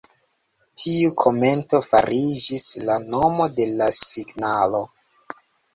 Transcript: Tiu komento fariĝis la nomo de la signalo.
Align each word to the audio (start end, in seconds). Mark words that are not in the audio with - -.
Tiu 0.83 1.11
komento 1.25 1.81
fariĝis 1.89 2.67
la 2.89 2.99
nomo 3.13 3.51
de 3.61 3.71
la 3.79 3.93
signalo. 4.03 4.87